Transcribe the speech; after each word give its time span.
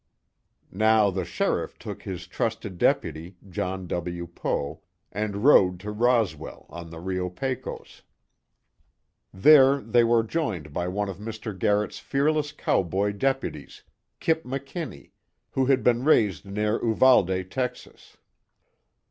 Now 0.73 1.11
the 1.11 1.23
sheriff 1.23 1.77
took 1.77 2.01
his 2.01 2.25
trusted 2.25 2.79
deputy, 2.79 3.37
John 3.47 3.85
W. 3.85 4.25
Poe, 4.25 4.81
and 5.11 5.43
rode 5.43 5.79
to 5.81 5.91
Roswell, 5.91 6.65
on 6.71 6.89
the 6.89 6.99
Rio 6.99 7.29
Pecos. 7.29 8.01
There 9.31 9.79
they 9.79 10.03
were 10.03 10.23
joined 10.23 10.73
by 10.73 10.87
one 10.87 11.07
of 11.07 11.19
Mr. 11.19 11.55
Garret's 11.55 11.99
fearless 11.99 12.51
cowboy 12.51 13.11
deputies, 13.11 13.83
"Kip" 14.19 14.43
McKinnie, 14.43 15.11
who 15.51 15.67
had 15.67 15.83
been 15.83 16.03
raised 16.03 16.45
near 16.47 16.83
Uvalde, 16.83 17.51
Texas. 17.51 18.17